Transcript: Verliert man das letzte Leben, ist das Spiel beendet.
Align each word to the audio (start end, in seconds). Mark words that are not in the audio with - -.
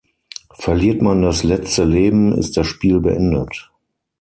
Verliert 0.55 1.03
man 1.03 1.21
das 1.21 1.43
letzte 1.43 1.83
Leben, 1.83 2.31
ist 2.35 2.57
das 2.57 2.65
Spiel 2.65 2.99
beendet. 3.01 3.69